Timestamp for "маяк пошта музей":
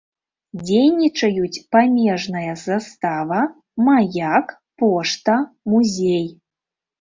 3.91-6.27